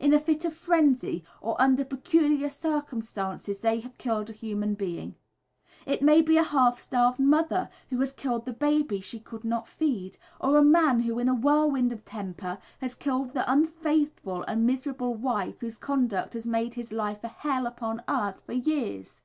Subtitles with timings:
[0.00, 5.14] In a fit of frenzy or under peculiar circumstances they have killed a human being.
[5.84, 9.68] It may be a half starved mother who has killed the baby she could not
[9.68, 14.66] feed, or a man who in a whirlwind of temper has killed the unfaithful and
[14.66, 19.20] miserable wife whose conduct has made his life a hell upon earth for years.